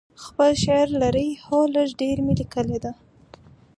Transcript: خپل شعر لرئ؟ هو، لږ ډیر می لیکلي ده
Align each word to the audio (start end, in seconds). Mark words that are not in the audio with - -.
خپل 0.23 0.51
شعر 0.63 0.87
لرئ؟ 1.01 1.27
هو، 1.45 1.59
لږ 1.75 1.89
ډیر 2.01 2.17
می 2.25 2.33
لیکلي 2.39 2.79
ده 2.83 2.91